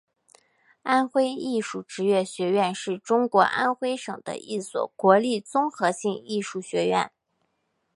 [0.81, 7.11] 安徽艺术职业学院是中国安徽省的一所国立综合性艺术学院。